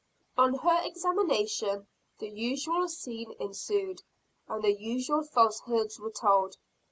On 0.35 0.55
her 0.55 0.81
examination 0.83 1.85
the 2.17 2.27
usual 2.27 2.87
scene 2.89 3.35
ensued, 3.39 4.01
and 4.47 4.63
the 4.63 4.73
usual 4.73 5.21
falsehoods 5.21 5.99
were 5.99 6.09
told. 6.09 6.57